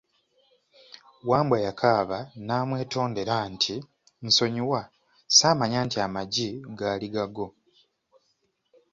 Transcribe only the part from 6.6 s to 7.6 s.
gaali gago!